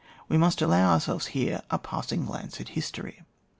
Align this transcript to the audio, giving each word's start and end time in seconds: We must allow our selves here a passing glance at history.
We 0.27 0.35
must 0.35 0.63
allow 0.63 0.93
our 0.93 0.99
selves 0.99 1.27
here 1.27 1.61
a 1.69 1.77
passing 1.77 2.25
glance 2.25 2.59
at 2.59 2.69
history. 2.69 3.21